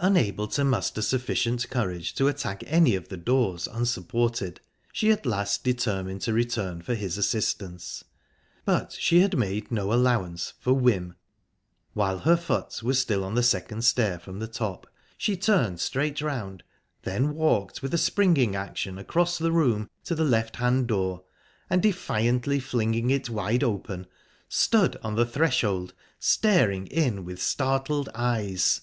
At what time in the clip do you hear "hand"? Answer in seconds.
20.56-20.86